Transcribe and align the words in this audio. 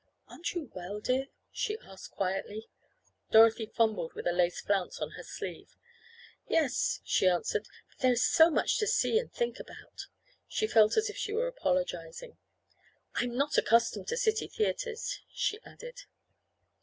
"Aren't 0.27 0.55
you 0.55 0.71
well, 0.73 0.99
dear?" 0.99 1.27
she 1.51 1.77
asked 1.77 2.09
quietly. 2.09 2.67
Dorothy 3.29 3.67
fumbled 3.67 4.13
with 4.15 4.25
a 4.25 4.31
lace 4.31 4.59
flounce 4.59 4.97
on 4.99 5.11
her 5.11 5.21
sleeve. 5.21 5.77
"Yes," 6.47 7.01
she 7.03 7.27
answered, 7.27 7.67
"but 7.87 7.99
there 7.99 8.11
is 8.13 8.25
so 8.25 8.49
much 8.49 8.79
to 8.79 8.87
see 8.87 9.19
and 9.19 9.31
think 9.31 9.59
about." 9.59 10.07
She 10.47 10.65
felt 10.65 10.97
as 10.97 11.07
if 11.11 11.17
she 11.17 11.33
were 11.33 11.45
apologizing. 11.45 12.39
"I 13.13 13.25
am 13.25 13.37
not 13.37 13.59
accustomed 13.59 14.07
to 14.07 14.17
city 14.17 14.47
theatres," 14.47 15.19
she 15.31 15.59
added. 15.63 16.05